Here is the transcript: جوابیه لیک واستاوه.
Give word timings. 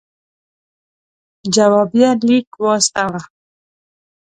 جوابیه 1.53 2.09
لیک 2.27 2.49
واستاوه. 2.63 3.21